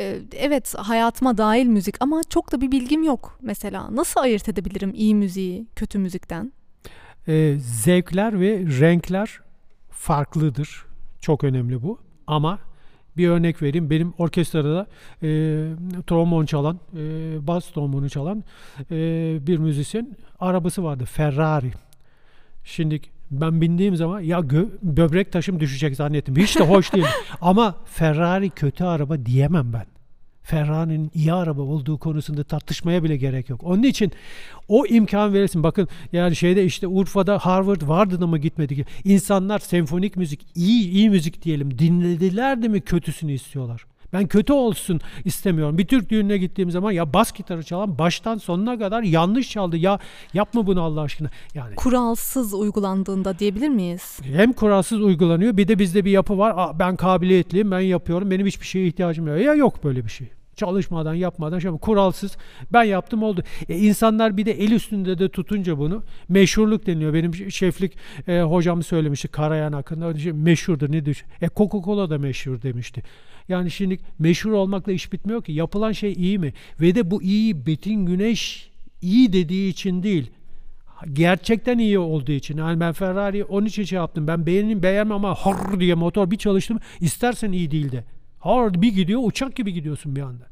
[0.00, 3.96] e, evet hayatıma dahil müzik ama çok da bir bilgim yok mesela.
[3.96, 6.52] Nasıl ayırt edebilirim iyi müziği kötü müzikten?
[7.28, 9.40] Ee, zevkler ve renkler
[9.90, 10.84] farklıdır.
[11.20, 11.98] Çok önemli bu.
[12.26, 12.58] Ama
[13.18, 13.90] bir örnek vereyim.
[13.90, 14.86] Benim orkestrada
[15.22, 15.28] e,
[16.06, 16.98] trombon çalan, e,
[17.46, 18.44] bas trombonu çalan
[18.90, 18.96] e,
[19.46, 21.04] bir müzisyen arabası vardı.
[21.04, 21.72] Ferrari.
[22.64, 23.00] Şimdi
[23.30, 26.36] ben bindiğim zaman ya gö- böbrek taşım düşecek zannettim.
[26.36, 27.06] Hiç de hoş değil.
[27.40, 29.97] Ama Ferrari kötü araba diyemem ben.
[30.48, 33.60] Ferrari'nin iyi araba olduğu konusunda tartışmaya bile gerek yok.
[33.64, 34.12] Onun için
[34.68, 35.62] o imkan verirsin.
[35.62, 38.84] Bakın yani şeyde işte Urfa'da Harvard vardı da mı gitmedi ki.
[39.04, 43.84] İnsanlar senfonik müzik, iyi iyi müzik diyelim dinlediler de mi kötüsünü istiyorlar.
[44.12, 45.78] Ben kötü olsun istemiyorum.
[45.78, 49.76] Bir Türk düğününe gittiğim zaman ya bas gitarı çalan baştan sonuna kadar yanlış çaldı.
[49.76, 49.98] Ya
[50.34, 51.30] yapma bunu Allah aşkına.
[51.54, 54.18] Yani Kuralsız uygulandığında diyebilir miyiz?
[54.22, 56.54] hem kuralsız uygulanıyor bir de bizde bir yapı var.
[56.56, 59.40] Aa, ben kabiliyetliyim ben yapıyorum benim hiçbir şeye ihtiyacım yok.
[59.40, 60.28] Ya yok böyle bir şey.
[60.58, 62.36] Çalışmadan yapmadan şey kuralsız
[62.72, 63.42] ben yaptım oldu.
[63.68, 67.14] E, insanlar bir de el üstünde de tutunca bunu meşhurluk deniliyor.
[67.14, 67.92] Benim şeflik
[68.28, 71.28] e, hocam söylemişti Karayan hakkında şey, meşhurdur ne düşün.
[71.40, 73.02] E Coca-Cola da meşhur demişti.
[73.48, 75.52] Yani şimdi meşhur olmakla iş bitmiyor ki.
[75.52, 76.52] Yapılan şey iyi mi?
[76.80, 78.70] Ve de bu iyi Betin Güneş
[79.02, 80.30] iyi dediği için değil
[81.12, 82.58] gerçekten iyi olduğu için.
[82.58, 84.26] Yani ben Ferrari onun için şey yaptım.
[84.26, 86.78] Ben beğenim beğenmem ama har diye motor bir çalıştım.
[87.00, 87.92] İstersen iyi değil
[88.44, 88.48] de.
[88.48, 90.44] Har bir gidiyor uçak gibi gidiyorsun bir anda.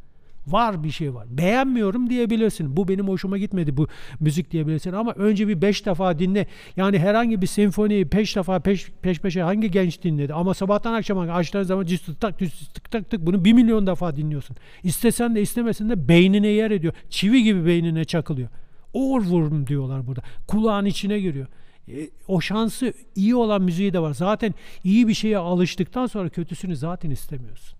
[0.46, 1.26] Var bir şey var.
[1.30, 2.76] Beğenmiyorum diyebilirsin.
[2.76, 3.88] Bu benim hoşuma gitmedi bu
[4.20, 6.46] müzik diyebilirsin ama önce bir beş defa dinle.
[6.76, 10.34] Yani herhangi bir senfoniyi peş defa peş, peş peşe hangi genç dinledi?
[10.34, 13.86] Ama sabahtan akşama açtığın zaman cüs tık tak cüs tık tak tık bunu bir milyon
[13.86, 14.56] defa dinliyorsun.
[14.82, 16.94] İstesen de istemesen de beynine yer ediyor.
[17.10, 18.48] Çivi gibi beynine çakılıyor.
[18.94, 20.22] Ohrwurm diyorlar burada.
[20.46, 21.46] Kulağın içine giriyor.
[21.88, 24.14] E, o şansı iyi olan müziği de var.
[24.14, 27.75] Zaten iyi bir şeye alıştıktan sonra kötüsünü zaten istemiyorsun.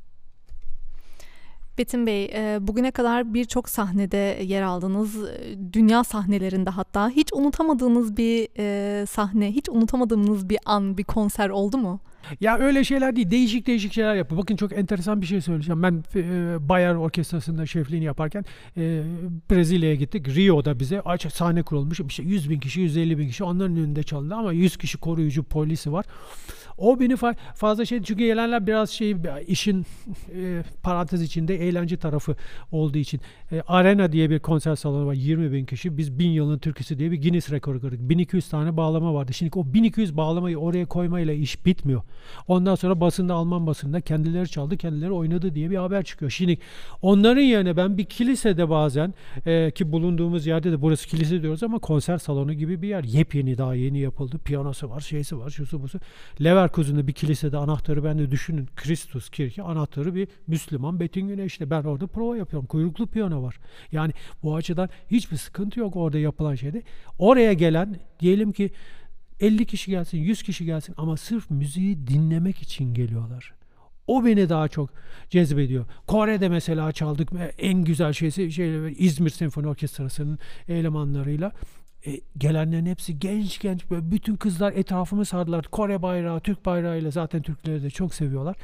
[1.78, 5.16] Betim Bey, e, bugüne kadar birçok sahnede yer aldınız.
[5.16, 7.08] E, dünya sahnelerinde hatta.
[7.08, 12.00] Hiç unutamadığınız bir e, sahne, hiç unutamadığınız bir an, bir konser oldu mu?
[12.40, 13.30] Ya öyle şeyler değil.
[13.30, 14.42] Değişik değişik şeyler yapıyor.
[14.42, 15.82] Bakın çok enteresan bir şey söyleyeceğim.
[15.82, 16.04] Ben
[16.68, 18.44] Bayer Orkestrası'nda şefliğini yaparken
[19.50, 20.28] Brezilya'ya gittik.
[20.28, 22.00] Rio'da bize açık sahne kurulmuş.
[22.00, 25.92] İşte 100 bin kişi, 150 bin kişi onların önünde çalındı ama 100 kişi koruyucu polisi
[25.92, 26.04] var.
[26.78, 29.86] O beni fa- fazla şey çünkü gelenler biraz şey işin
[30.34, 32.36] e, parantez içinde eğlence tarafı
[32.72, 33.20] olduğu için.
[33.52, 35.98] E, Arena diye bir konser salonu var 20 bin kişi.
[35.98, 38.00] Biz bin yılın türküsü diye bir Guinness rekoru kırdık.
[38.00, 39.32] 1200 tane bağlama vardı.
[39.34, 42.02] Şimdi o 1200 bağlamayı oraya koymayla iş bitmiyor.
[42.48, 46.30] Ondan sonra basında Alman basında kendileri çaldı kendileri oynadı diye bir haber çıkıyor.
[46.30, 46.58] Şimdi
[47.02, 49.14] onların yerine ben bir kilisede bazen
[49.46, 53.04] e, ki bulunduğumuz yerde de burası kilise diyoruz ama konser salonu gibi bir yer.
[53.04, 54.38] Yepyeni daha yeni yapıldı.
[54.38, 55.98] Piyanosu var, şeysi var, şusu busu.
[56.66, 58.68] Leverkusen'de bir kilisede anahtarı ben de düşünün.
[58.76, 61.70] Kristus Kirche anahtarı bir Müslüman Betin Güneş'te.
[61.70, 62.66] Ben orada prova yapıyorum.
[62.66, 63.58] Kuyruklu piyano var.
[63.92, 66.82] Yani bu açıdan hiçbir sıkıntı yok orada yapılan şeyde.
[67.18, 68.70] Oraya gelen diyelim ki
[69.40, 73.54] 50 kişi gelsin, 100 kişi gelsin ama sırf müziği dinlemek için geliyorlar.
[74.06, 74.90] O beni daha çok
[75.30, 75.84] cezbediyor.
[76.06, 81.52] Kore'de mesela çaldık en güzel şeysi şey, İzmir Senfoni Orkestrası'nın elemanlarıyla.
[82.06, 85.64] E, gelenlerin hepsi genç genç böyle bütün kızlar etrafımı sardılar.
[85.64, 88.56] Kore bayrağı, Türk bayrağıyla zaten Türkleri de çok seviyorlar.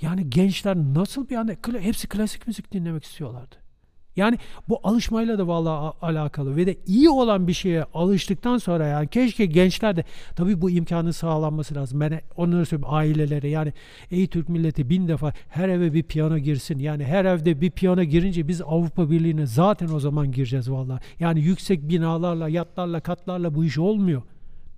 [0.00, 3.65] Yani gençler nasıl bir anda hepsi klasik müzik dinlemek istiyorlardı.
[4.16, 9.08] Yani bu alışmayla da vallahi alakalı ve de iyi olan bir şeye alıştıktan sonra yani
[9.08, 10.04] keşke gençler de
[10.36, 12.00] tabii bu imkanın sağlanması lazım.
[12.00, 13.72] Ben onları söyleyeyim ailelere yani
[14.10, 16.78] ey Türk milleti bin defa her eve bir piyano girsin.
[16.78, 21.00] Yani her evde bir piyano girince biz Avrupa Birliği'ne zaten o zaman gireceğiz vallahi.
[21.18, 24.22] Yani yüksek binalarla, yatlarla, katlarla bu iş olmuyor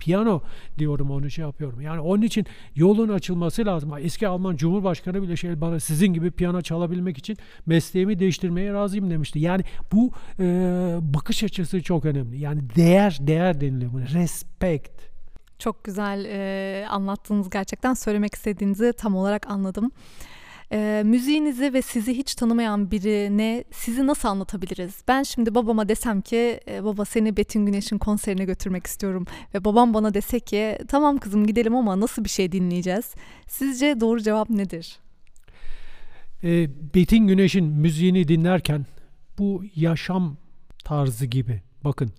[0.00, 0.42] piyano
[0.78, 1.80] diyorum onu şey yapıyorum.
[1.80, 3.92] Yani onun için yolun açılması lazım.
[4.00, 9.38] Eski Alman Cumhurbaşkanı bile şey bana sizin gibi piyano çalabilmek için mesleğimi değiştirmeye razıyım demişti.
[9.38, 10.44] Yani bu e,
[11.00, 12.40] bakış açısı çok önemli.
[12.40, 14.04] Yani değer değer deniliyor buna.
[14.04, 14.90] Respect.
[15.58, 19.90] Çok güzel e, anlattığınız gerçekten söylemek istediğinizi tam olarak anladım.
[20.72, 25.02] E, müziğinizi ve sizi hiç tanımayan birine sizi nasıl anlatabiliriz?
[25.08, 29.94] Ben şimdi babama desem ki e, baba seni Betin Güneş'in konserine götürmek istiyorum ve babam
[29.94, 33.14] bana dese ki tamam kızım gidelim ama nasıl bir şey dinleyeceğiz?
[33.46, 34.98] Sizce doğru cevap nedir?
[36.44, 38.86] E, Betin Güneş'in müziğini dinlerken
[39.38, 40.36] bu yaşam
[40.84, 42.12] tarzı gibi bakın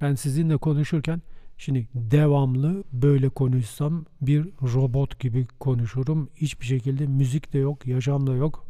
[0.00, 1.22] ben sizinle konuşurken
[1.58, 6.28] Şimdi devamlı böyle konuşsam bir robot gibi konuşurum.
[6.36, 8.66] Hiçbir şekilde müzik de yok, yaşam da yok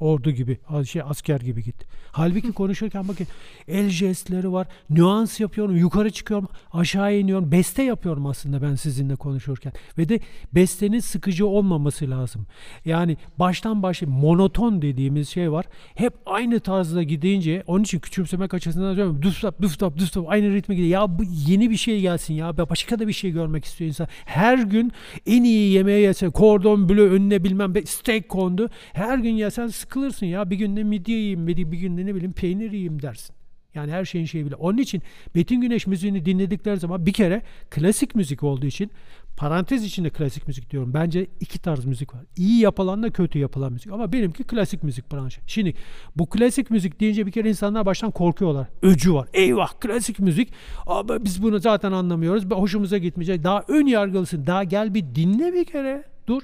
[0.00, 1.76] ordu gibi, şey asker gibi git.
[2.12, 3.26] Halbuki konuşurken bakın
[3.68, 9.72] el jestleri var, nüans yapıyorum, yukarı çıkıyorum, aşağı iniyorum, beste yapıyorum aslında ben sizinle konuşurken.
[9.98, 10.20] Ve de
[10.52, 12.46] bestenin sıkıcı olmaması lazım.
[12.84, 15.64] Yani baştan başa monoton dediğimiz şey var.
[15.94, 21.00] Hep aynı tarzda gidince, onun için küçümsemek açısından diyorum, düstap, düstap, düstap, aynı ritme gidiyor.
[21.00, 24.08] Ya bu yeni bir şey gelsin ya, başka da bir şey görmek istiyor insan.
[24.24, 24.92] Her gün
[25.26, 28.70] en iyi yemeği yese, kordon bleu önüne bilmem, steak kondu.
[28.92, 30.50] Her gün yesen sıkılırsın ya.
[30.50, 33.36] Bir günde midye yiyeyim, bir, günde ne bileyim peynir yiyeyim dersin.
[33.74, 34.54] Yani her şeyin şeyi bile.
[34.54, 35.02] Onun için
[35.34, 38.90] Betin Güneş müziğini dinledikleri zaman bir kere klasik müzik olduğu için
[39.36, 40.94] parantez içinde klasik müzik diyorum.
[40.94, 42.22] Bence iki tarz müzik var.
[42.36, 43.92] İyi yapılanla kötü yapılan müzik.
[43.92, 45.40] Ama benimki klasik müzik branşı.
[45.46, 45.74] Şimdi
[46.16, 48.66] bu klasik müzik deyince bir kere insanlar baştan korkuyorlar.
[48.82, 49.28] Öcü var.
[49.34, 50.52] Eyvah klasik müzik.
[50.86, 52.44] Ama biz bunu zaten anlamıyoruz.
[52.50, 53.44] Hoşumuza gitmeyecek.
[53.44, 54.46] Daha ön yargılısın.
[54.46, 56.42] Daha gel bir dinle bir kere dur.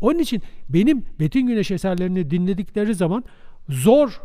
[0.00, 3.24] Onun için benim Betin Güneş eserlerini dinledikleri zaman
[3.68, 4.20] zor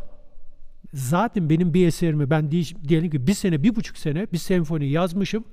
[0.93, 2.51] zaten benim bir eserimi ben
[2.87, 5.43] diyelim ki bir sene, bir buçuk sene bir senfoni yazmışım.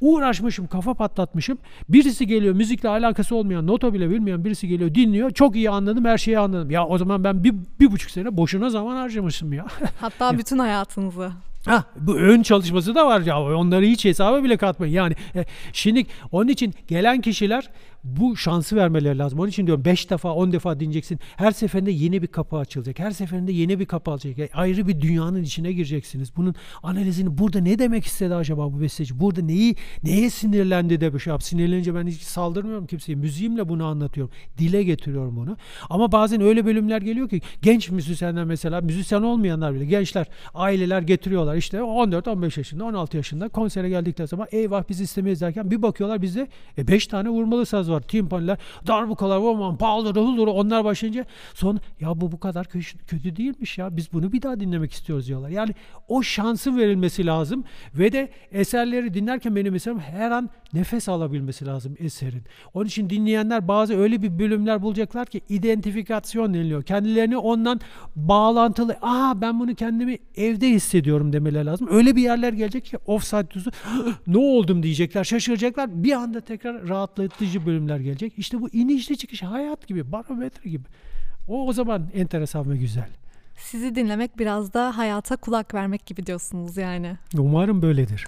[0.00, 1.58] Uğraşmışım, kafa patlatmışım.
[1.88, 5.30] Birisi geliyor, müzikle alakası olmayan, nota bile bilmeyen birisi geliyor, dinliyor.
[5.30, 6.70] Çok iyi anladım, her şeyi anladım.
[6.70, 9.66] Ya o zaman ben bir, bir buçuk sene boşuna zaman harcamışım ya.
[10.00, 11.32] Hatta bütün hayatınızı.
[11.66, 14.92] Ha, bu ön çalışması da var ya onları hiç hesaba bile katmayın.
[14.92, 17.70] Yani e, şimdi onun için gelen kişiler
[18.04, 19.38] bu şansı vermeleri lazım.
[19.38, 21.18] Onun için diyorum 5 defa 10 defa dinleyeceksin.
[21.36, 22.98] Her seferinde yeni bir kapı açılacak.
[22.98, 24.38] Her seferinde yeni bir kapı açılacak.
[24.38, 26.36] Yani ayrı bir dünyanın içine gireceksiniz.
[26.36, 29.20] Bunun analizini burada ne demek istedi acaba bu besteci?
[29.20, 31.42] Burada neyi neye sinirlendi de bir şey yap.
[31.42, 33.14] Sinirlenince ben hiç saldırmıyorum kimseye.
[33.14, 34.32] Müziğimle bunu anlatıyorum.
[34.58, 35.56] Dile getiriyorum bunu.
[35.90, 41.56] Ama bazen öyle bölümler geliyor ki genç müzisyenler mesela müzisyen olmayanlar bile gençler aileler getiriyorlar.
[41.56, 46.48] İşte 14-15 yaşında 16 yaşında konsere geldikleri zaman eyvah biz istemeyiz derken bir bakıyorlar bizde
[46.78, 51.78] 5 e, tane vurmalı saz var baslar, timpaniler, darbukalar, aman bağları, huluru onlar başlayınca sonra
[52.00, 55.48] ya bu bu kadar kötü, değilmiş ya biz bunu bir daha dinlemek istiyoruz diyorlar.
[55.48, 55.74] Yani
[56.08, 61.96] o şansın verilmesi lazım ve de eserleri dinlerken benim eserim her an nefes alabilmesi lazım
[61.98, 62.42] eserin.
[62.74, 66.82] Onun için dinleyenler bazı öyle bir bölümler bulacaklar ki identifikasyon deniliyor.
[66.82, 67.80] Kendilerini ondan
[68.16, 68.96] bağlantılı.
[69.02, 71.88] Aa ben bunu kendimi evde hissediyorum demeleri lazım.
[71.90, 73.70] Öyle bir yerler gelecek ki offside tuzu
[74.26, 76.04] ne oldum diyecekler, şaşıracaklar.
[76.04, 78.32] Bir anda tekrar rahatlatıcı bölümler gelecek.
[78.36, 80.84] İşte bu inişli çıkış hayat gibi, barometre gibi.
[81.48, 83.08] O o zaman enteresan ve güzel.
[83.56, 87.16] Sizi dinlemek biraz da hayata kulak vermek gibi diyorsunuz yani.
[87.38, 88.26] Umarım böyledir.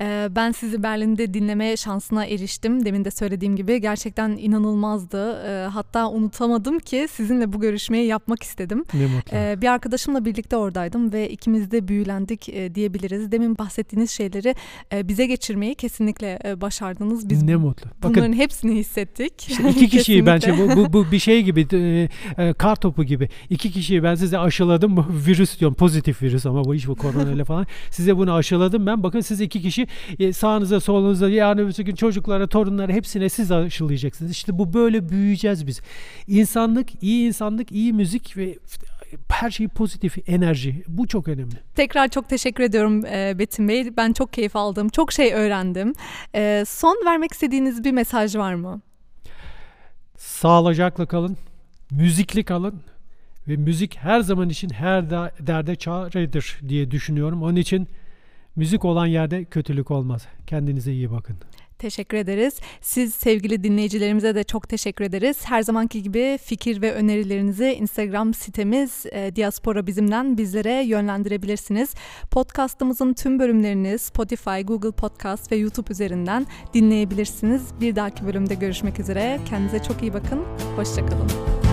[0.00, 2.84] Ee, ben sizi Berlin'de dinleme şansına eriştim.
[2.84, 5.42] Demin de söylediğim gibi gerçekten inanılmazdı.
[5.46, 8.84] Ee, hatta unutamadım ki sizinle bu görüşmeyi yapmak istedim.
[8.94, 9.36] Ne mutlu.
[9.36, 13.32] Ee, bir arkadaşımla birlikte oradaydım ve ikimiz de büyülendik e, diyebiliriz.
[13.32, 14.54] Demin bahsettiğiniz şeyleri
[14.92, 17.28] e, bize geçirmeyi kesinlikle e, başardınız.
[17.30, 17.90] Biz ne mutlu.
[18.02, 19.48] Bakın, bunların hepsini hissettik.
[19.48, 21.66] İşte iki kişiyi bence bu, bu, bu bir şey gibi
[22.38, 23.28] e, kar topu gibi.
[23.50, 25.06] İki kişiyi ben size aşıladım.
[25.26, 27.66] Virüs diyorum pozitif virüs ama bu iş bu korona ile falan.
[27.90, 29.02] Size bunu aşıladım ben.
[29.02, 29.83] Bakın siz iki kişi
[30.18, 34.30] e, sağınıza solunuza yarın öbür gün çocuklara, torunlara hepsine siz aşılayacaksınız.
[34.30, 35.80] İşte bu böyle büyüyeceğiz biz.
[36.26, 38.58] İnsanlık, iyi insanlık, iyi müzik ve
[39.30, 40.82] her şey pozitif enerji.
[40.88, 41.54] Bu çok önemli.
[41.74, 43.96] Tekrar çok teşekkür ediyorum e, Betim Bey.
[43.96, 44.88] Ben çok keyif aldım.
[44.88, 45.92] Çok şey öğrendim.
[46.34, 48.80] E, son vermek istediğiniz bir mesaj var mı?
[50.16, 51.36] Sağlıcakla kalın.
[51.90, 52.82] Müzikli kalın.
[53.48, 55.10] Ve müzik her zaman için her
[55.46, 57.42] derde çaredir diye düşünüyorum.
[57.42, 57.88] Onun için
[58.56, 60.26] Müzik olan yerde kötülük olmaz.
[60.46, 61.36] Kendinize iyi bakın.
[61.78, 62.60] Teşekkür ederiz.
[62.80, 65.36] Siz sevgili dinleyicilerimize de çok teşekkür ederiz.
[65.44, 71.94] Her zamanki gibi fikir ve önerilerinizi Instagram sitemiz e, Diaspora Bizim'den bizlere yönlendirebilirsiniz.
[72.30, 77.62] Podcast'ımızın tüm bölümlerini Spotify, Google Podcast ve YouTube üzerinden dinleyebilirsiniz.
[77.80, 79.40] Bir dahaki bölümde görüşmek üzere.
[79.48, 80.40] Kendinize çok iyi bakın.
[80.76, 81.63] Hoşçakalın.